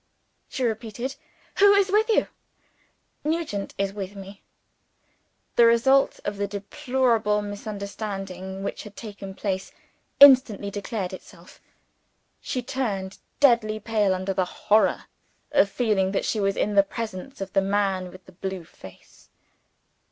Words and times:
she 0.49 0.63
repeated. 0.63 1.15
"Who 1.59 1.73
is 1.73 1.91
with 1.91 2.09
you?" 2.09 2.25
"Nugent 3.23 3.75
is 3.77 3.93
with 3.93 4.15
me." 4.15 4.41
The 5.57 5.65
result 5.67 6.19
of 6.25 6.37
the 6.37 6.47
deplorable 6.47 7.43
misunderstanding 7.43 8.63
which 8.63 8.81
had 8.81 8.95
taken 8.95 9.35
place, 9.35 9.71
instantly 10.19 10.71
declared 10.71 11.13
itself. 11.13 11.61
She 12.39 12.63
turned 12.63 13.19
deadly 13.39 13.79
pale 13.79 14.15
under 14.15 14.33
the 14.33 14.45
horror 14.45 15.03
of 15.51 15.69
feeling 15.69 16.13
that 16.13 16.25
she 16.25 16.39
was 16.39 16.57
in 16.57 16.73
the 16.73 16.81
presence 16.81 17.39
of 17.39 17.53
the 17.53 17.61
man 17.61 18.09
with 18.09 18.25
the 18.25 18.31
blue 18.31 18.63
face. 18.63 19.29